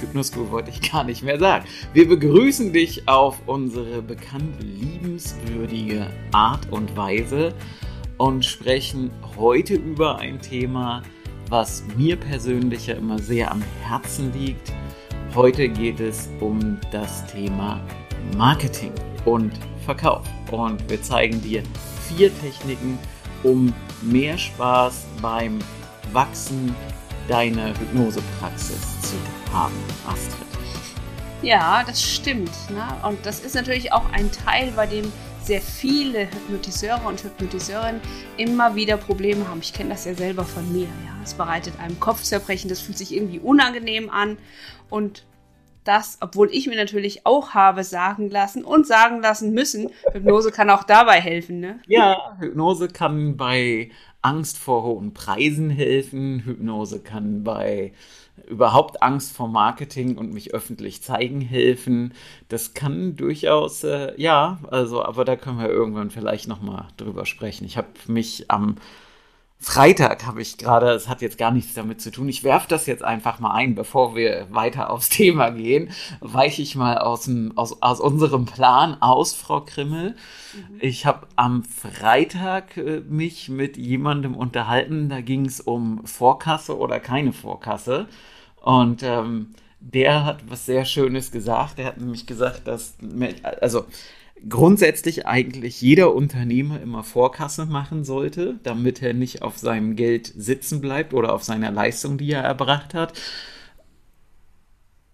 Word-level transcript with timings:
Hypnoschool 0.00 0.50
wollte 0.50 0.70
ich 0.70 0.90
gar 0.92 1.04
nicht 1.04 1.22
mehr 1.22 1.38
sagen. 1.38 1.66
Wir 1.92 2.08
begrüßen 2.08 2.72
dich 2.72 3.08
auf 3.08 3.36
unsere 3.46 4.02
bekannte, 4.02 4.64
liebenswürdige 4.64 6.06
Art 6.32 6.70
und 6.70 6.96
Weise 6.96 7.54
und 8.18 8.44
sprechen 8.44 9.10
heute 9.36 9.74
über 9.74 10.18
ein 10.18 10.40
Thema, 10.40 11.02
was 11.48 11.82
mir 11.96 12.16
persönlich 12.16 12.86
ja 12.86 12.94
immer 12.94 13.18
sehr 13.18 13.50
am 13.50 13.62
Herzen 13.82 14.32
liegt. 14.32 14.72
Heute 15.34 15.68
geht 15.68 16.00
es 16.00 16.28
um 16.40 16.78
das 16.92 17.26
Thema 17.26 17.80
Marketing 18.36 18.92
und 19.24 19.52
Verkauf. 19.84 20.26
Und 20.50 20.88
wir 20.90 21.02
zeigen 21.02 21.40
dir 21.42 21.62
vier 22.08 22.30
Techniken, 22.40 22.98
um 23.42 23.72
mehr 24.02 24.36
Spaß 24.36 25.06
beim 25.22 25.58
Wachsen 26.12 26.74
deiner 27.30 27.68
Hypnosepraxis 27.78 29.00
zu 29.02 29.16
haben, 29.52 29.74
Astrid. 30.04 30.48
Ja, 31.42 31.84
das 31.86 32.02
stimmt. 32.02 32.50
Ne? 32.70 32.84
Und 33.08 33.24
das 33.24 33.40
ist 33.40 33.54
natürlich 33.54 33.92
auch 33.92 34.10
ein 34.12 34.32
Teil, 34.32 34.72
bei 34.74 34.86
dem 34.86 35.10
sehr 35.40 35.60
viele 35.60 36.22
Hypnotiseure 36.22 37.06
und 37.06 37.22
Hypnotiseurinnen 37.22 38.00
immer 38.36 38.74
wieder 38.74 38.96
Probleme 38.96 39.48
haben. 39.48 39.60
Ich 39.62 39.72
kenne 39.72 39.90
das 39.90 40.04
ja 40.04 40.14
selber 40.14 40.44
von 40.44 40.70
mir. 40.72 40.86
Ja, 40.86 41.22
es 41.22 41.34
bereitet 41.34 41.74
einem 41.78 42.00
Kopfzerbrechen, 42.00 42.68
das 42.68 42.80
fühlt 42.80 42.98
sich 42.98 43.14
irgendwie 43.14 43.38
unangenehm 43.38 44.10
an 44.10 44.36
und 44.90 45.24
das, 45.84 46.18
obwohl 46.20 46.50
ich 46.52 46.66
mir 46.66 46.76
natürlich 46.76 47.24
auch 47.24 47.54
habe 47.54 47.84
sagen 47.84 48.28
lassen 48.28 48.64
und 48.64 48.86
sagen 48.86 49.22
lassen 49.22 49.54
müssen, 49.54 49.90
Hypnose 50.12 50.52
kann 50.52 50.68
auch 50.68 50.84
dabei 50.84 51.20
helfen, 51.20 51.60
ne? 51.60 51.80
Ja, 51.86 52.36
Hypnose 52.38 52.88
kann 52.88 53.36
bei 53.38 53.90
Angst 54.22 54.58
vor 54.58 54.82
hohen 54.82 55.14
Preisen 55.14 55.70
helfen. 55.70 56.40
Hypnose 56.44 57.00
kann 57.00 57.44
bei 57.44 57.92
überhaupt 58.48 59.02
Angst 59.02 59.32
vor 59.34 59.48
Marketing 59.48 60.16
und 60.16 60.32
mich 60.32 60.54
öffentlich 60.54 61.02
zeigen 61.02 61.40
helfen. 61.40 62.14
Das 62.48 62.74
kann 62.74 63.16
durchaus, 63.16 63.84
äh, 63.84 64.12
ja, 64.20 64.60
also, 64.70 65.02
aber 65.04 65.24
da 65.24 65.36
können 65.36 65.58
wir 65.58 65.68
irgendwann 65.68 66.10
vielleicht 66.10 66.48
nochmal 66.48 66.88
drüber 66.96 67.26
sprechen. 67.26 67.64
Ich 67.64 67.76
habe 67.76 67.88
mich 68.06 68.50
am 68.50 68.76
Freitag 69.62 70.24
habe 70.24 70.40
ich 70.40 70.56
gerade, 70.56 70.90
es 70.92 71.06
hat 71.06 71.20
jetzt 71.20 71.36
gar 71.36 71.50
nichts 71.50 71.74
damit 71.74 72.00
zu 72.00 72.10
tun. 72.10 72.30
Ich 72.30 72.44
werfe 72.44 72.66
das 72.66 72.86
jetzt 72.86 73.04
einfach 73.04 73.40
mal 73.40 73.52
ein, 73.52 73.74
bevor 73.74 74.16
wir 74.16 74.46
weiter 74.50 74.88
aufs 74.88 75.08
Thema 75.10 75.50
gehen. 75.50 75.90
Weiche 76.20 76.62
ich 76.62 76.76
mal 76.76 76.96
aus, 76.96 77.24
dem, 77.24 77.56
aus, 77.58 77.82
aus 77.82 78.00
unserem 78.00 78.46
Plan 78.46 78.96
aus, 79.02 79.34
Frau 79.34 79.60
Krimmel. 79.60 80.16
Mhm. 80.54 80.78
Ich 80.80 81.04
habe 81.04 81.26
am 81.36 81.62
Freitag 81.62 82.78
äh, 82.78 83.02
mich 83.06 83.50
mit 83.50 83.76
jemandem 83.76 84.34
unterhalten, 84.34 85.10
da 85.10 85.20
ging 85.20 85.44
es 85.44 85.60
um 85.60 86.06
Vorkasse 86.06 86.78
oder 86.78 86.98
keine 86.98 87.34
Vorkasse. 87.34 88.08
Und 88.62 89.02
ähm, 89.02 89.50
der 89.80 90.24
hat 90.24 90.48
was 90.48 90.64
sehr 90.64 90.86
Schönes 90.86 91.32
gesagt. 91.32 91.78
Er 91.78 91.86
hat 91.86 91.98
nämlich 91.98 92.26
gesagt, 92.26 92.66
dass, 92.66 92.94
also 93.60 93.84
grundsätzlich 94.48 95.26
eigentlich 95.26 95.80
jeder 95.80 96.14
Unternehmer 96.14 96.80
immer 96.80 97.02
Vorkasse 97.02 97.66
machen 97.66 98.04
sollte, 98.04 98.58
damit 98.62 99.02
er 99.02 99.14
nicht 99.14 99.42
auf 99.42 99.58
seinem 99.58 99.96
Geld 99.96 100.32
sitzen 100.36 100.80
bleibt 100.80 101.14
oder 101.14 101.32
auf 101.32 101.44
seiner 101.44 101.70
Leistung, 101.70 102.18
die 102.18 102.32
er 102.32 102.42
erbracht 102.42 102.94
hat. 102.94 103.12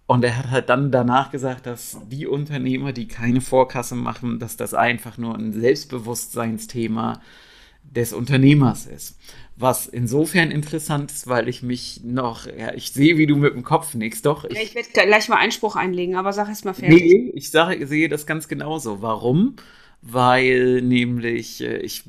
Und 0.06 0.24
er 0.24 0.38
hat 0.38 0.50
halt 0.50 0.68
dann 0.68 0.92
danach 0.92 1.32
gesagt, 1.32 1.66
dass 1.66 1.98
die 2.08 2.26
Unternehmer, 2.26 2.92
die 2.92 3.08
keine 3.08 3.40
Vorkasse 3.40 3.96
machen, 3.96 4.38
dass 4.38 4.56
das 4.56 4.72
einfach 4.72 5.18
nur 5.18 5.34
ein 5.34 5.52
Selbstbewusstseinsthema 5.52 7.20
des 7.82 8.12
Unternehmers 8.12 8.86
ist. 8.86 9.18
Was 9.58 9.86
insofern 9.86 10.50
interessant 10.50 11.10
ist, 11.10 11.28
weil 11.28 11.48
ich 11.48 11.62
mich 11.62 12.02
noch, 12.04 12.46
ja, 12.46 12.74
ich 12.74 12.92
sehe, 12.92 13.16
wie 13.16 13.26
du 13.26 13.36
mit 13.36 13.54
dem 13.54 13.64
Kopf 13.64 13.94
nickst, 13.94 14.26
doch. 14.26 14.44
Ich, 14.44 14.56
ja, 14.56 14.62
ich 14.62 14.74
werde 14.74 14.90
gleich 14.90 15.28
mal 15.30 15.36
Einspruch 15.36 15.76
einlegen, 15.76 16.14
aber 16.16 16.34
sag 16.34 16.50
es 16.50 16.64
mal 16.64 16.74
fertig. 16.74 17.02
Nee, 17.02 17.32
ich 17.34 17.50
sage, 17.50 17.86
sehe 17.86 18.10
das 18.10 18.26
ganz 18.26 18.48
genauso. 18.48 19.00
Warum? 19.00 19.56
Weil 20.02 20.82
nämlich 20.82 21.62
äh, 21.62 21.78
ich 21.78 22.04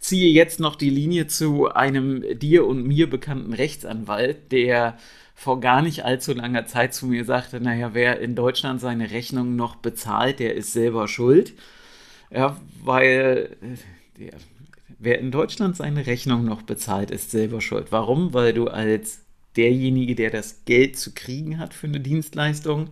ziehe 0.00 0.30
jetzt 0.32 0.58
noch 0.58 0.74
die 0.74 0.88
Linie 0.88 1.26
zu 1.26 1.68
einem 1.68 2.24
dir 2.38 2.66
und 2.66 2.86
mir 2.86 3.10
bekannten 3.10 3.52
Rechtsanwalt, 3.52 4.50
der 4.50 4.96
vor 5.34 5.60
gar 5.60 5.82
nicht 5.82 6.04
allzu 6.04 6.32
langer 6.32 6.66
Zeit 6.66 6.94
zu 6.94 7.06
mir 7.06 7.24
sagte, 7.24 7.60
naja, 7.60 7.90
wer 7.92 8.20
in 8.20 8.34
Deutschland 8.34 8.80
seine 8.80 9.10
Rechnung 9.10 9.54
noch 9.56 9.76
bezahlt, 9.76 10.38
der 10.38 10.54
ist 10.54 10.72
selber 10.72 11.08
schuld. 11.08 11.52
Ja, 12.30 12.56
weil 12.82 13.56
äh, 13.60 14.18
der 14.18 14.32
Wer 15.02 15.18
in 15.18 15.30
Deutschland 15.30 15.76
seine 15.76 16.06
Rechnung 16.06 16.44
noch 16.44 16.60
bezahlt, 16.60 17.10
ist 17.10 17.30
selber 17.30 17.62
schuld. 17.62 17.86
Warum? 17.90 18.34
Weil 18.34 18.52
du 18.52 18.68
als 18.68 19.20
derjenige, 19.56 20.14
der 20.14 20.28
das 20.30 20.66
Geld 20.66 20.98
zu 20.98 21.14
kriegen 21.14 21.58
hat 21.58 21.72
für 21.72 21.86
eine 21.86 22.00
Dienstleistung, 22.00 22.90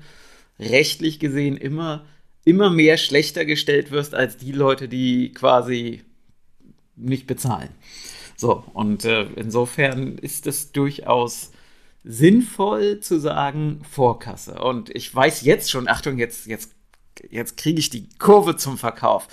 rechtlich 0.58 1.18
gesehen 1.18 1.58
immer, 1.58 2.06
immer 2.47 2.70
mehr 2.70 2.97
schlechter 2.97 3.44
gestellt 3.44 3.91
wirst 3.91 4.14
als 4.14 4.38
die 4.38 4.52
Leute, 4.52 4.88
die 4.88 5.34
quasi 5.34 6.00
nicht 6.97 7.26
bezahlen. 7.26 7.68
So, 8.36 8.64
und 8.72 9.04
äh, 9.04 9.24
insofern 9.36 10.16
ist 10.16 10.47
es 10.47 10.72
durchaus 10.72 11.52
sinnvoll 12.04 13.00
zu 13.00 13.20
sagen 13.20 13.82
Vorkasse. 13.91 14.62
Und 14.62 14.88
ich 14.97 15.14
weiß 15.14 15.42
jetzt 15.42 15.70
schon, 15.70 15.88
Achtung, 15.88 16.16
jetzt, 16.16 16.47
jetzt, 16.47 16.72
jetzt 17.30 17.56
kriege 17.56 17.78
ich 17.78 17.90
die 17.90 18.08
Kurve 18.18 18.56
zum 18.56 18.78
Verkauf. 18.78 19.28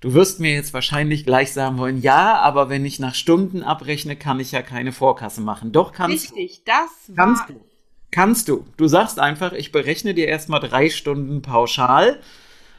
Du 0.00 0.14
wirst 0.14 0.40
mir 0.40 0.54
jetzt 0.54 0.72
wahrscheinlich 0.72 1.26
gleich 1.26 1.52
sagen 1.52 1.76
wollen, 1.76 2.00
ja, 2.00 2.38
aber 2.38 2.70
wenn 2.70 2.86
ich 2.86 3.00
nach 3.00 3.14
Stunden 3.14 3.62
abrechne, 3.62 4.16
kann 4.16 4.40
ich 4.40 4.52
ja 4.52 4.62
keine 4.62 4.92
Vorkasse 4.92 5.42
machen. 5.42 5.72
Doch 5.72 5.92
kannst 5.92 6.32
Richtig, 6.36 6.64
du. 6.64 6.72
das 6.72 7.16
war 7.16 7.26
kannst 7.26 7.48
du. 7.48 7.60
Kannst 8.10 8.48
du. 8.48 8.66
Du 8.76 8.88
sagst 8.88 9.20
einfach, 9.20 9.52
ich 9.52 9.72
berechne 9.72 10.14
dir 10.14 10.26
erstmal 10.26 10.60
drei 10.60 10.90
Stunden 10.90 11.42
pauschal. 11.42 12.20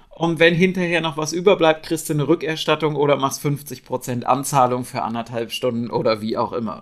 Und 0.09 0.39
wenn 0.39 0.53
hinterher 0.53 0.99
noch 0.99 1.15
was 1.15 1.31
überbleibt, 1.31 1.85
kriegst 1.85 2.09
du 2.09 2.13
eine 2.13 2.27
Rückerstattung 2.27 2.95
oder 2.95 3.15
machst 3.15 3.45
50% 3.45 4.23
Anzahlung 4.23 4.83
für 4.83 5.03
anderthalb 5.03 5.51
Stunden 5.51 5.89
oder 5.89 6.21
wie 6.21 6.37
auch 6.37 6.51
immer. 6.51 6.81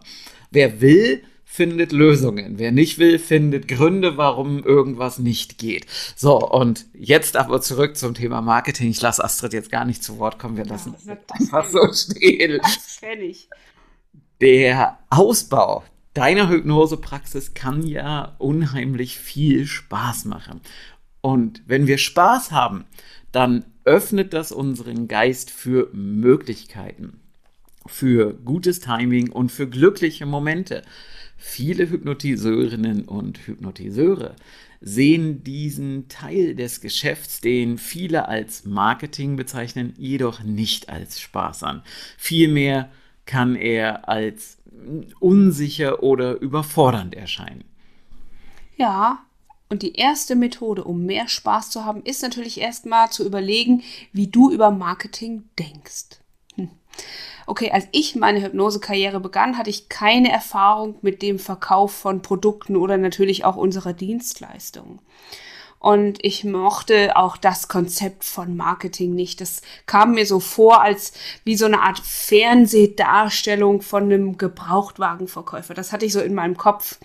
Wer 0.51 0.81
will, 0.81 1.21
findet 1.51 1.91
Lösungen. 1.91 2.59
Wer 2.59 2.71
nicht 2.71 2.99
will, 2.99 3.17
findet 3.17 3.67
Gründe, 3.67 4.17
warum 4.17 4.63
irgendwas 4.63 5.17
nicht 5.17 5.57
geht. 5.57 5.87
So, 6.15 6.39
und 6.39 6.85
jetzt 6.93 7.35
aber 7.35 7.59
zurück 7.59 7.97
zum 7.97 8.13
Thema 8.13 8.41
Marketing. 8.41 8.91
Ich 8.91 9.01
lasse 9.01 9.23
Astrid 9.23 9.53
jetzt 9.53 9.71
gar 9.71 9.83
nicht 9.83 10.03
zu 10.03 10.19
Wort 10.19 10.37
kommen. 10.37 10.57
Wir 10.57 10.65
lassen 10.65 10.95
ja, 11.07 11.17
das 11.27 11.41
einfach 11.41 11.67
so 11.67 11.91
stehen. 11.91 12.59
Das 12.61 13.01
ich. 13.19 13.49
Der 14.39 14.99
Ausbau 15.09 15.83
deiner 16.13 16.49
Hypnosepraxis 16.49 17.55
kann 17.55 17.85
ja 17.85 18.35
unheimlich 18.37 19.17
viel 19.17 19.65
Spaß 19.65 20.25
machen. 20.25 20.61
Und 21.19 21.63
wenn 21.65 21.87
wir 21.87 21.97
Spaß 21.97 22.51
haben, 22.51 22.85
dann 23.31 23.65
öffnet 23.85 24.33
das 24.33 24.51
unseren 24.51 25.07
Geist 25.07 25.49
für 25.49 25.89
Möglichkeiten, 25.93 27.19
für 27.87 28.33
gutes 28.33 28.81
Timing 28.81 29.31
und 29.31 29.51
für 29.51 29.67
glückliche 29.67 30.27
Momente. 30.27 30.83
Viele 31.41 31.89
Hypnotiseurinnen 31.89 33.05
und 33.05 33.47
Hypnotiseure 33.47 34.35
sehen 34.81 35.41
diesen 35.41 36.09
Teil 36.09 36.53
des 36.53 36.81
Geschäfts, 36.81 37.39
den 37.39 37.77
viele 37.77 38.27
als 38.27 38.65
Marketing 38.65 39.37
bezeichnen, 39.37 39.93
jedoch 39.97 40.43
nicht 40.43 40.89
als 40.89 41.21
Spaß 41.21 41.63
an. 41.63 41.81
Vielmehr 42.17 42.91
kann 43.25 43.55
er 43.55 44.09
als 44.09 44.57
unsicher 45.21 46.03
oder 46.03 46.41
überfordernd 46.41 47.15
erscheinen. 47.15 47.63
Ja, 48.75 49.19
und 49.69 49.81
die 49.81 49.93
erste 49.93 50.35
Methode, 50.35 50.83
um 50.83 51.05
mehr 51.05 51.29
Spaß 51.29 51.69
zu 51.69 51.85
haben, 51.85 52.03
ist 52.03 52.21
natürlich 52.21 52.59
erstmal 52.59 53.11
zu 53.11 53.25
überlegen, 53.25 53.83
wie 54.11 54.27
du 54.27 54.51
über 54.51 54.71
Marketing 54.71 55.43
denkst. 55.57 56.19
Hm 56.55 56.69
okay, 57.49 57.71
als 57.71 57.87
ich 57.91 58.15
meine 58.15 58.41
Hypnosekarriere 58.41 59.19
begann, 59.19 59.57
hatte 59.57 59.69
ich 59.69 59.89
keine 59.89 60.31
Erfahrung 60.31 60.95
mit 61.01 61.21
dem 61.21 61.39
Verkauf 61.39 61.91
von 61.91 62.21
Produkten 62.21 62.75
oder 62.75 62.97
natürlich 62.97 63.45
auch 63.45 63.55
unserer 63.55 63.93
Dienstleistungen. 63.93 64.99
Und 65.79 66.23
ich 66.23 66.43
mochte 66.43 67.15
auch 67.15 67.37
das 67.37 67.69
Konzept 67.69 68.25
von 68.25 68.57
Marketing 68.57 69.15
nicht. 69.15 69.39
Das 69.39 69.61
kam 69.85 70.11
mir 70.11 70.25
so 70.25 70.41
vor, 70.41 70.81
als 70.81 71.13
wie 71.45 71.55
so 71.55 71.65
eine 71.65 71.81
Art 71.81 71.99
Fernsehdarstellung 71.99 73.81
von 73.81 74.03
einem 74.03 74.37
Gebrauchtwagenverkäufer. 74.37 75.73
Das 75.73 75.93
hatte 75.93 76.05
ich 76.05 76.11
so 76.11 76.19
in 76.19 76.35
meinem 76.35 76.57
Kopf. 76.57 76.99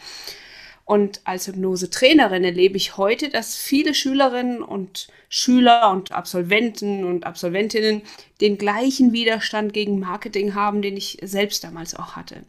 Und 0.84 1.22
als 1.24 1.46
Hypnose-Trainerin 1.46 2.44
erlebe 2.44 2.76
ich 2.76 2.98
heute, 2.98 3.30
dass 3.30 3.56
viele 3.56 3.94
Schülerinnen 3.94 4.62
und 4.62 5.08
Schüler 5.30 5.90
und 5.90 6.12
Absolventen 6.12 7.04
und 7.04 7.24
Absolventinnen 7.24 8.02
den 8.40 8.58
gleichen 8.58 9.12
Widerstand 9.12 9.72
gegen 9.72 9.98
Marketing 9.98 10.54
haben, 10.54 10.82
den 10.82 10.96
ich 10.96 11.18
selbst 11.22 11.64
damals 11.64 11.94
auch 11.94 12.16
hatte. 12.16 12.44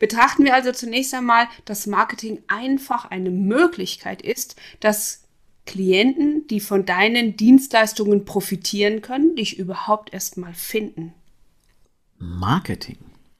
Betrachten 0.00 0.44
wir 0.44 0.54
also 0.54 0.72
zunächst 0.72 1.14
einmal, 1.14 1.46
dass 1.64 1.86
Marketing 1.86 2.42
einfach 2.48 3.04
eine 3.04 3.30
Möglichkeit 3.30 4.20
ist, 4.22 4.56
dass 4.80 5.22
Klienten, 5.66 6.46
die 6.48 6.60
von 6.60 6.84
deinen 6.84 7.36
Dienstleistungen 7.36 8.24
profitieren 8.24 9.00
können, 9.00 9.36
dich 9.36 9.58
überhaupt 9.58 10.12
erst 10.12 10.36
mal 10.36 10.52
finden. 10.52 11.14
Marketing 12.18 12.98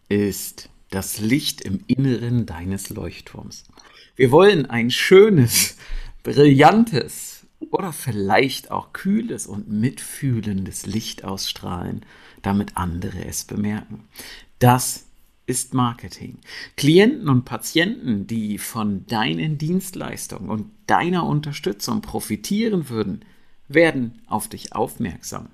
ist 0.09 0.71
das 0.91 1.19
Licht 1.19 1.61
im 1.63 1.81
Inneren 1.87 2.47
deines 2.47 2.89
Leuchtturms. 2.91 3.65
Wir 4.17 4.31
wollen 4.31 4.67
ein 4.67 4.91
schönes, 4.91 5.77
brillantes 6.23 7.47
oder 7.71 7.93
vielleicht 7.93 8.71
auch 8.71 8.93
kühles 8.93 9.47
und 9.47 9.69
mitfühlendes 9.69 10.87
Licht 10.87 11.25
ausstrahlen, 11.25 12.05
damit 12.43 12.77
andere 12.77 13.25
es 13.25 13.45
bemerken. 13.45 14.05
Das 14.61 15.07
ist 15.47 15.75
Marketing. 15.75 16.39
Klienten 16.77 17.29
und 17.29 17.45
Patienten, 17.45 18.27
die 18.27 18.59
von 18.59 19.05
deinen 19.07 19.59
Dienstleistungen 19.59 20.49
und 20.49 20.71
deiner 20.87 21.27
Unterstützung 21.27 22.01
profitieren 22.01 22.89
würden, 22.89 23.25
werden 23.69 24.23
auf 24.27 24.49
dich 24.49 24.75
aufmerksam. 24.75 25.49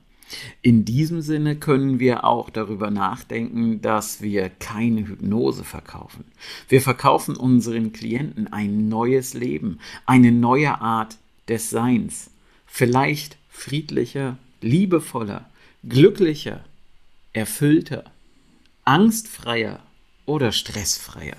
In 0.62 0.84
diesem 0.84 1.22
Sinne 1.22 1.56
können 1.56 1.98
wir 1.98 2.24
auch 2.24 2.50
darüber 2.50 2.90
nachdenken, 2.90 3.80
dass 3.80 4.22
wir 4.22 4.48
keine 4.48 5.06
Hypnose 5.06 5.64
verkaufen. 5.64 6.24
Wir 6.68 6.80
verkaufen 6.80 7.36
unseren 7.36 7.92
Klienten 7.92 8.52
ein 8.52 8.88
neues 8.88 9.34
Leben, 9.34 9.80
eine 10.06 10.32
neue 10.32 10.80
Art 10.80 11.16
des 11.48 11.70
Seins. 11.70 12.30
Vielleicht 12.66 13.36
friedlicher, 13.48 14.38
liebevoller, 14.60 15.50
glücklicher, 15.88 16.64
erfüllter, 17.32 18.04
angstfreier 18.84 19.80
oder 20.26 20.52
stressfreier. 20.52 21.36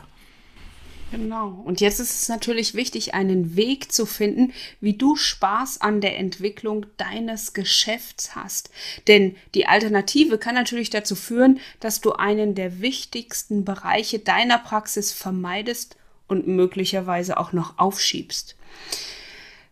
Genau. 1.11 1.61
Und 1.65 1.81
jetzt 1.81 1.99
ist 1.99 2.21
es 2.21 2.29
natürlich 2.29 2.73
wichtig, 2.73 3.13
einen 3.13 3.57
Weg 3.57 3.91
zu 3.91 4.05
finden, 4.05 4.53
wie 4.79 4.93
du 4.93 5.17
Spaß 5.17 5.81
an 5.81 5.99
der 5.99 6.17
Entwicklung 6.17 6.85
deines 6.95 7.53
Geschäfts 7.53 8.33
hast. 8.33 8.69
Denn 9.07 9.35
die 9.53 9.67
Alternative 9.67 10.37
kann 10.37 10.55
natürlich 10.55 10.89
dazu 10.89 11.15
führen, 11.15 11.59
dass 11.81 11.99
du 11.99 12.13
einen 12.13 12.55
der 12.55 12.79
wichtigsten 12.79 13.65
Bereiche 13.65 14.19
deiner 14.19 14.57
Praxis 14.57 15.11
vermeidest 15.11 15.97
und 16.29 16.47
möglicherweise 16.47 17.37
auch 17.37 17.51
noch 17.51 17.77
aufschiebst. 17.77 18.55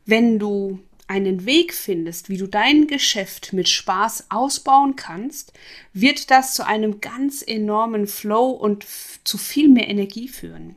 Wenn 0.06 0.39
du 0.39 0.80
einen 1.07 1.45
Weg 1.45 1.74
findest, 1.74 2.30
wie 2.30 2.38
du 2.38 2.47
dein 2.47 2.85
Geschäft 2.88 3.53
mit 3.53 3.69
Spaß 3.69 4.25
ausbauen 4.30 4.97
kannst, 4.97 5.53
wird 5.94 6.30
das 6.31 6.53
zu 6.53 6.65
einem 6.65 7.00
ganz 7.00 7.42
enormen 7.42 8.07
Flow 8.07 8.50
und 8.50 8.85
zu 9.24 9.38
viel 9.38 9.69
mehr 9.69 9.88
Energie 9.88 10.27
führen. 10.27 10.75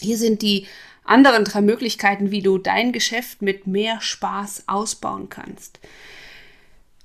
Hier 0.00 0.16
sind 0.16 0.42
die 0.42 0.66
anderen 1.04 1.44
drei 1.44 1.60
Möglichkeiten, 1.60 2.30
wie 2.30 2.42
du 2.42 2.58
dein 2.58 2.92
Geschäft 2.92 3.42
mit 3.42 3.66
mehr 3.66 4.00
Spaß 4.00 4.64
ausbauen 4.66 5.28
kannst. 5.28 5.80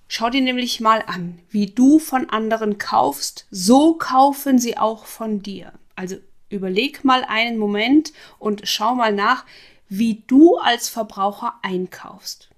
Schau 0.07 0.29
dir 0.29 0.41
nämlich 0.41 0.79
mal 0.79 1.03
an, 1.07 1.39
wie 1.49 1.67
du 1.67 1.97
von 1.97 2.29
anderen 2.29 2.77
kaufst, 2.77 3.47
so 3.49 3.95
kaufen 3.95 4.59
sie 4.59 4.77
auch 4.77 5.05
von 5.05 5.41
dir. 5.41 5.73
Also 5.95 6.17
überleg 6.49 7.03
mal 7.03 7.23
einen 7.27 7.57
Moment 7.57 8.13
und 8.37 8.61
schau 8.65 8.93
mal 8.93 9.13
nach, 9.13 9.45
wie 9.89 10.23
du 10.27 10.57
als 10.57 10.89
Verbraucher 10.89 11.55
einkaufst. 11.63 12.49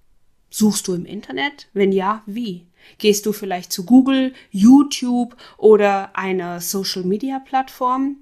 Suchst 0.49 0.88
du 0.88 0.93
im 0.93 1.05
Internet? 1.05 1.67
Wenn 1.73 1.91
ja, 1.91 2.23
wie? 2.25 2.65
Gehst 2.97 3.25
du 3.25 3.33
vielleicht 3.33 3.71
zu 3.71 3.85
Google, 3.85 4.33
YouTube 4.51 5.35
oder 5.57 6.15
einer 6.15 6.61
Social-Media-Plattform? 6.61 8.17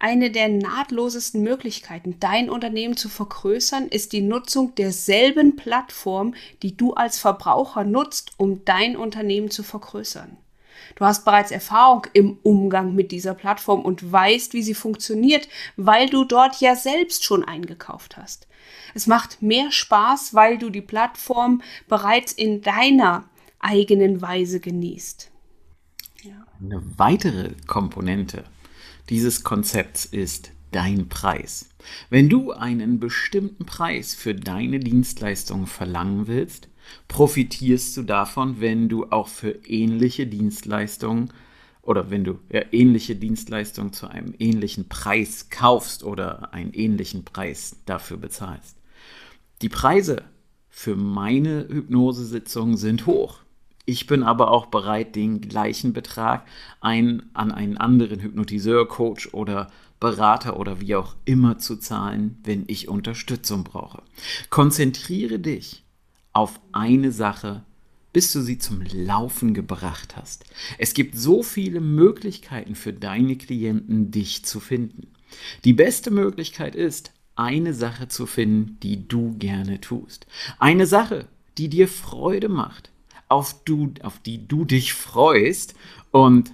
Eine 0.00 0.30
der 0.30 0.48
nahtlosesten 0.48 1.42
Möglichkeiten, 1.42 2.20
dein 2.20 2.50
Unternehmen 2.50 2.96
zu 2.96 3.08
vergrößern, 3.08 3.88
ist 3.88 4.12
die 4.12 4.20
Nutzung 4.20 4.74
derselben 4.76 5.56
Plattform, 5.56 6.34
die 6.62 6.76
du 6.76 6.94
als 6.94 7.18
Verbraucher 7.18 7.82
nutzt, 7.82 8.30
um 8.36 8.64
dein 8.64 8.96
Unternehmen 8.96 9.50
zu 9.50 9.64
vergrößern. 9.64 10.36
Du 10.94 11.04
hast 11.04 11.24
bereits 11.24 11.50
Erfahrung 11.50 12.06
im 12.12 12.38
Umgang 12.44 12.94
mit 12.94 13.10
dieser 13.10 13.34
Plattform 13.34 13.82
und 13.82 14.12
weißt, 14.12 14.52
wie 14.52 14.62
sie 14.62 14.74
funktioniert, 14.74 15.48
weil 15.76 16.08
du 16.08 16.24
dort 16.24 16.60
ja 16.60 16.76
selbst 16.76 17.24
schon 17.24 17.44
eingekauft 17.44 18.16
hast. 18.16 18.46
Es 18.94 19.08
macht 19.08 19.42
mehr 19.42 19.72
Spaß, 19.72 20.32
weil 20.34 20.58
du 20.58 20.70
die 20.70 20.80
Plattform 20.80 21.60
bereits 21.88 22.32
in 22.32 22.62
deiner 22.62 23.24
eigenen 23.58 24.22
Weise 24.22 24.60
genießt. 24.60 25.30
Ja. 26.22 26.46
Eine 26.60 26.82
weitere 26.96 27.50
Komponente 27.66 28.44
dieses 29.08 29.42
Konzepts 29.42 30.04
ist 30.04 30.52
dein 30.70 31.08
Preis. 31.08 31.70
Wenn 32.10 32.28
du 32.28 32.52
einen 32.52 33.00
bestimmten 33.00 33.64
Preis 33.64 34.14
für 34.14 34.34
deine 34.34 34.80
Dienstleistung 34.80 35.66
verlangen 35.66 36.26
willst, 36.26 36.68
profitierst 37.08 37.96
du 37.96 38.02
davon, 38.02 38.60
wenn 38.60 38.88
du 38.88 39.06
auch 39.06 39.28
für 39.28 39.50
ähnliche 39.66 40.26
Dienstleistungen 40.26 41.32
oder 41.82 42.10
wenn 42.10 42.24
du 42.24 42.38
ja, 42.52 42.62
ähnliche 42.70 43.16
Dienstleistungen 43.16 43.92
zu 43.92 44.08
einem 44.08 44.34
ähnlichen 44.38 44.88
Preis 44.88 45.48
kaufst 45.48 46.04
oder 46.04 46.52
einen 46.52 46.74
ähnlichen 46.74 47.24
Preis 47.24 47.76
dafür 47.86 48.18
bezahlst. 48.18 48.76
Die 49.62 49.70
Preise 49.70 50.24
für 50.68 50.96
meine 50.96 51.66
Hypnosesitzungen 51.68 52.76
sind 52.76 53.06
hoch. 53.06 53.40
Ich 53.88 54.06
bin 54.06 54.22
aber 54.22 54.50
auch 54.50 54.66
bereit, 54.66 55.16
den 55.16 55.40
gleichen 55.40 55.94
Betrag 55.94 56.44
ein, 56.82 57.22
an 57.32 57.50
einen 57.50 57.78
anderen 57.78 58.20
Hypnotiseur, 58.20 58.86
Coach 58.86 59.32
oder 59.32 59.68
Berater 59.98 60.60
oder 60.60 60.78
wie 60.78 60.94
auch 60.94 61.16
immer 61.24 61.56
zu 61.56 61.76
zahlen, 61.76 62.36
wenn 62.44 62.64
ich 62.66 62.90
Unterstützung 62.90 63.64
brauche. 63.64 64.02
Konzentriere 64.50 65.38
dich 65.38 65.84
auf 66.34 66.60
eine 66.70 67.12
Sache, 67.12 67.64
bis 68.12 68.30
du 68.30 68.42
sie 68.42 68.58
zum 68.58 68.82
Laufen 68.92 69.54
gebracht 69.54 70.16
hast. 70.16 70.44
Es 70.76 70.92
gibt 70.92 71.16
so 71.16 71.42
viele 71.42 71.80
Möglichkeiten 71.80 72.74
für 72.74 72.92
deine 72.92 73.36
Klienten, 73.36 74.10
dich 74.10 74.44
zu 74.44 74.60
finden. 74.60 75.14
Die 75.64 75.72
beste 75.72 76.10
Möglichkeit 76.10 76.74
ist, 76.74 77.12
eine 77.36 77.72
Sache 77.72 78.08
zu 78.08 78.26
finden, 78.26 78.76
die 78.82 79.08
du 79.08 79.34
gerne 79.38 79.80
tust. 79.80 80.26
Eine 80.58 80.86
Sache, 80.86 81.26
die 81.56 81.70
dir 81.70 81.88
Freude 81.88 82.50
macht 82.50 82.90
auf, 83.28 83.62
du, 83.64 83.92
auf 84.02 84.18
die 84.20 84.46
du 84.46 84.64
dich 84.64 84.94
freust 84.94 85.74
und 86.10 86.52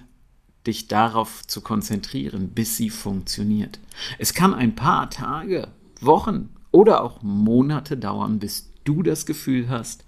dich 0.67 0.87
darauf 0.87 1.45
zu 1.45 1.61
konzentrieren, 1.61 2.49
bis 2.49 2.77
sie 2.77 2.89
funktioniert. 2.89 3.79
Es 4.17 4.33
kann 4.33 4.53
ein 4.53 4.75
paar 4.75 5.09
Tage, 5.09 5.69
Wochen 6.01 6.49
oder 6.71 7.03
auch 7.03 7.21
Monate 7.21 7.97
dauern, 7.97 8.39
bis 8.39 8.71
du 8.83 9.03
das 9.03 9.25
Gefühl 9.25 9.69
hast, 9.69 10.03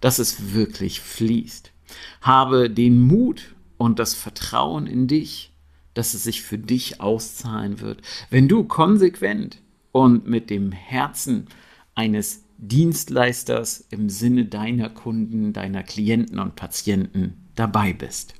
dass 0.00 0.18
es 0.18 0.54
wirklich 0.54 1.00
fließt. 1.00 1.72
Habe 2.20 2.70
den 2.70 3.06
Mut 3.06 3.54
und 3.76 3.98
das 3.98 4.14
Vertrauen 4.14 4.86
in 4.86 5.06
dich, 5.06 5.52
dass 5.94 6.14
es 6.14 6.24
sich 6.24 6.42
für 6.42 6.58
dich 6.58 7.00
auszahlen 7.00 7.80
wird, 7.80 8.02
wenn 8.30 8.48
du 8.48 8.64
konsequent 8.64 9.60
und 9.92 10.26
mit 10.26 10.50
dem 10.50 10.70
Herzen 10.70 11.46
eines 11.94 12.44
Dienstleisters 12.58 13.84
im 13.90 14.10
Sinne 14.10 14.44
deiner 14.44 14.90
Kunden, 14.90 15.52
deiner 15.52 15.84
Klienten 15.84 16.40
und 16.40 16.56
Patienten 16.56 17.48
dabei 17.54 17.92
bist. 17.92 18.34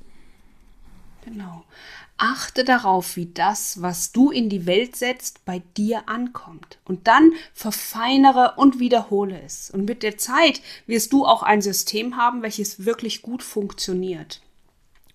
Genau. 1.23 1.63
Achte 2.17 2.65
darauf, 2.65 3.15
wie 3.15 3.27
das, 3.27 3.81
was 3.81 4.11
du 4.11 4.29
in 4.29 4.49
die 4.49 4.65
Welt 4.65 4.97
setzt, 4.97 5.45
bei 5.45 5.61
dir 5.77 6.09
ankommt. 6.09 6.79
Und 6.83 7.07
dann 7.07 7.31
verfeinere 7.53 8.55
und 8.57 8.79
wiederhole 8.79 9.41
es. 9.41 9.71
Und 9.71 9.85
mit 9.85 10.03
der 10.03 10.17
Zeit 10.17 10.61
wirst 10.85 11.13
du 11.13 11.25
auch 11.25 11.41
ein 11.41 11.61
System 11.61 12.17
haben, 12.17 12.41
welches 12.41 12.83
wirklich 12.83 13.21
gut 13.21 13.41
funktioniert. 13.41 14.41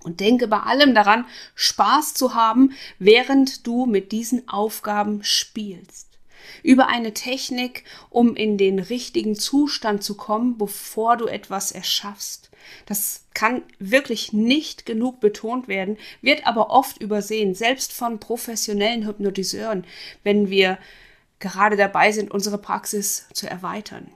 Und 0.02 0.20
denke 0.20 0.48
bei 0.48 0.60
allem 0.60 0.94
daran, 0.94 1.26
Spaß 1.54 2.14
zu 2.14 2.34
haben, 2.34 2.72
während 2.98 3.66
du 3.66 3.84
mit 3.84 4.10
diesen 4.10 4.48
Aufgaben 4.48 5.22
spielst 5.22 6.13
über 6.62 6.88
eine 6.88 7.14
Technik, 7.14 7.84
um 8.10 8.36
in 8.36 8.58
den 8.58 8.78
richtigen 8.78 9.34
Zustand 9.34 10.02
zu 10.02 10.16
kommen, 10.16 10.58
bevor 10.58 11.16
du 11.16 11.26
etwas 11.26 11.72
erschaffst. 11.72 12.50
Das 12.86 13.24
kann 13.34 13.62
wirklich 13.78 14.32
nicht 14.32 14.86
genug 14.86 15.20
betont 15.20 15.68
werden, 15.68 15.98
wird 16.22 16.46
aber 16.46 16.70
oft 16.70 17.00
übersehen, 17.00 17.54
selbst 17.54 17.92
von 17.92 18.20
professionellen 18.20 19.06
Hypnotiseuren, 19.06 19.84
wenn 20.22 20.50
wir 20.50 20.78
gerade 21.40 21.76
dabei 21.76 22.12
sind, 22.12 22.30
unsere 22.30 22.58
Praxis 22.58 23.26
zu 23.32 23.48
erweitern. 23.48 24.10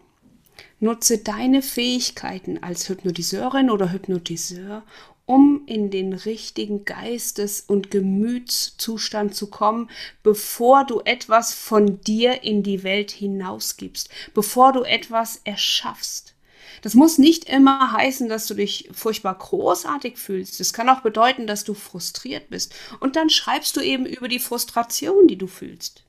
Nutze 0.80 1.18
deine 1.18 1.60
Fähigkeiten 1.60 2.62
als 2.62 2.88
Hypnotiseurin 2.88 3.70
oder 3.70 3.92
Hypnotiseur, 3.92 4.84
um 5.28 5.62
in 5.66 5.90
den 5.90 6.14
richtigen 6.14 6.86
Geistes- 6.86 7.60
und 7.60 7.90
Gemütszustand 7.90 9.34
zu 9.34 9.48
kommen, 9.48 9.90
bevor 10.22 10.86
du 10.86 11.02
etwas 11.04 11.52
von 11.52 12.00
dir 12.00 12.42
in 12.42 12.62
die 12.62 12.82
Welt 12.82 13.10
hinausgibst, 13.10 14.08
bevor 14.32 14.72
du 14.72 14.84
etwas 14.84 15.42
erschaffst. 15.44 16.34
Das 16.80 16.94
muss 16.94 17.18
nicht 17.18 17.44
immer 17.44 17.92
heißen, 17.92 18.30
dass 18.30 18.46
du 18.46 18.54
dich 18.54 18.88
furchtbar 18.92 19.36
großartig 19.36 20.16
fühlst. 20.16 20.60
Das 20.60 20.72
kann 20.72 20.88
auch 20.88 21.02
bedeuten, 21.02 21.46
dass 21.46 21.62
du 21.62 21.74
frustriert 21.74 22.48
bist. 22.48 22.74
Und 23.00 23.16
dann 23.16 23.28
schreibst 23.28 23.76
du 23.76 23.80
eben 23.82 24.06
über 24.06 24.28
die 24.28 24.38
Frustration, 24.38 25.28
die 25.28 25.36
du 25.36 25.46
fühlst. 25.46 26.04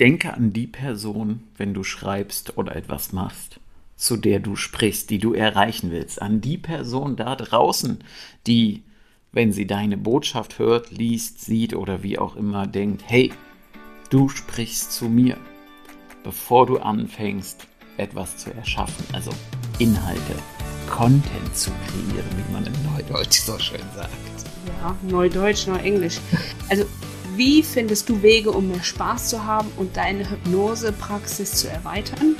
Denke 0.00 0.34
an 0.34 0.52
die 0.52 0.66
Person, 0.66 1.44
wenn 1.56 1.72
du 1.72 1.82
schreibst 1.82 2.58
oder 2.58 2.76
etwas 2.76 3.12
machst, 3.12 3.58
zu 4.00 4.16
der 4.16 4.40
du 4.40 4.56
sprichst, 4.56 5.10
die 5.10 5.18
du 5.18 5.34
erreichen 5.34 5.90
willst. 5.90 6.22
An 6.22 6.40
die 6.40 6.56
Person 6.56 7.16
da 7.16 7.36
draußen, 7.36 7.98
die, 8.46 8.82
wenn 9.30 9.52
sie 9.52 9.66
deine 9.66 9.98
Botschaft 9.98 10.58
hört, 10.58 10.90
liest, 10.90 11.42
sieht 11.42 11.74
oder 11.74 12.02
wie 12.02 12.18
auch 12.18 12.34
immer, 12.34 12.66
denkt, 12.66 13.02
hey, 13.06 13.30
du 14.08 14.30
sprichst 14.30 14.92
zu 14.92 15.04
mir, 15.10 15.36
bevor 16.24 16.66
du 16.66 16.78
anfängst, 16.78 17.66
etwas 17.98 18.38
zu 18.38 18.54
erschaffen, 18.54 19.04
also 19.12 19.30
Inhalte, 19.78 20.34
Content 20.88 21.54
zu 21.54 21.70
kreieren, 21.86 22.26
wie 22.36 22.52
man 22.52 22.64
im 22.64 22.72
Neudeutsch 22.94 23.40
so 23.40 23.58
schön 23.58 23.80
sagt. 23.94 24.14
Ja, 24.66 24.96
Neudeutsch, 25.02 25.66
Neuenglisch. 25.66 26.18
Also, 26.70 26.86
wie 27.36 27.62
findest 27.62 28.08
du 28.08 28.22
Wege, 28.22 28.50
um 28.50 28.68
mehr 28.68 28.82
Spaß 28.82 29.28
zu 29.28 29.44
haben 29.44 29.68
und 29.76 29.96
deine 29.96 30.28
Hypnosepraxis 30.30 31.52
zu 31.52 31.68
erweitern? 31.68 32.36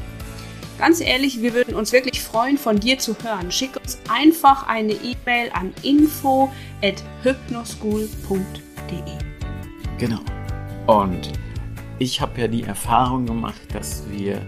Ganz 0.80 1.00
ehrlich, 1.02 1.42
wir 1.42 1.52
würden 1.52 1.75
uns 1.75 1.92
wirklich 1.92 2.22
freuen, 2.22 2.56
von 2.56 2.80
dir 2.80 2.99
zu 2.99 3.14
hören. 3.22 3.52
Schick 3.52 3.76
uns 3.76 3.99
einfach 4.08 4.66
eine 4.66 4.94
E-Mail 4.94 5.50
an 5.52 5.75
info@hypnoschool.de. 5.82 8.08
Genau. 9.99 10.20
Und 10.87 11.32
ich 11.99 12.22
habe 12.22 12.40
ja 12.40 12.49
die 12.49 12.62
Erfahrung 12.62 13.26
gemacht, 13.26 13.60
dass 13.75 14.04
wir 14.10 14.40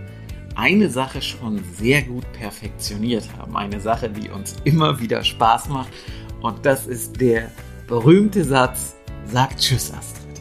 eine 0.55 0.89
Sache 0.89 1.21
schon 1.21 1.63
sehr 1.77 2.01
gut 2.01 2.25
perfektioniert 2.33 3.29
haben. 3.37 3.55
Eine 3.55 3.79
Sache, 3.79 4.09
die 4.09 4.31
uns 4.31 4.57
immer 4.65 4.99
wieder 4.99 5.23
Spaß 5.23 5.69
macht. 5.69 5.93
Und 6.41 6.65
das 6.65 6.87
ist 6.87 7.21
der 7.21 7.51
berühmte 7.87 8.43
Satz, 8.43 8.97
sagt 9.27 9.61
Tschüss 9.61 9.93
Astrid. 9.93 10.41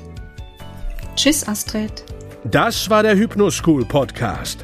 Tschüss 1.18 1.46
Astrid. 1.46 2.06
Das 2.46 2.90
war 2.90 3.04
der 3.04 3.18
Hypnoschool 3.18 3.84
Podcast. 3.84 4.64